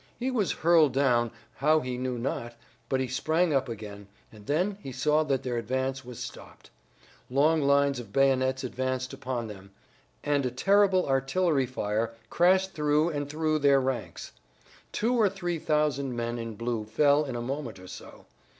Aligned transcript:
He 0.17 0.31
was 0.31 0.51
hurled 0.51 0.93
down, 0.93 1.29
how 1.57 1.81
he 1.81 1.95
knew 1.95 2.17
not, 2.17 2.55
but 2.89 2.99
he 2.99 3.07
sprang 3.07 3.53
up 3.53 3.69
again, 3.69 4.07
and 4.31 4.47
then 4.47 4.79
he 4.81 4.91
saw 4.91 5.21
that 5.25 5.43
their 5.43 5.57
advance 5.57 6.03
was 6.03 6.17
stopped. 6.17 6.71
Long 7.29 7.61
lines 7.61 7.99
of 7.99 8.11
bayonets 8.11 8.63
advanced 8.63 9.13
upon 9.13 9.45
them, 9.45 9.69
and 10.23 10.43
a 10.43 10.49
terrible 10.49 11.05
artillery 11.07 11.67
fire 11.67 12.15
crashed 12.31 12.71
through 12.73 13.09
and 13.09 13.29
through 13.29 13.59
their 13.59 13.79
ranks. 13.79 14.31
Two 14.91 15.13
or 15.21 15.29
three 15.29 15.59
thousand 15.59 16.15
men 16.15 16.39
in 16.39 16.55
blue 16.55 16.83
fell 16.83 17.23
in 17.23 17.35
a 17.35 17.39
moment 17.43 17.77
or 17.77 17.85
so. 17.85 18.25